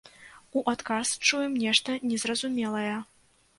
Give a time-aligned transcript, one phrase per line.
[0.59, 2.97] У адказ чуем нешта незразумелае.